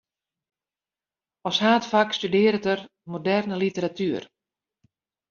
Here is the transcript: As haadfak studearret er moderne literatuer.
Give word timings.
As 1.47 1.57
haadfak 1.63 2.09
studearret 2.13 2.65
er 2.73 2.79
moderne 3.11 3.55
literatuer. 3.63 4.23